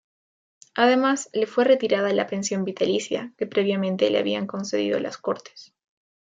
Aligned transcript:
Además, 0.73 1.29
le 1.31 1.45
fue 1.45 1.63
retirada 1.63 2.11
la 2.11 2.25
pensión 2.25 2.63
vitalicia 2.65 3.35
que 3.37 3.45
previamente 3.45 4.09
le 4.09 4.17
habían 4.17 4.47
concedido 4.47 4.99
las 4.99 5.17
Cortes. 5.19 5.75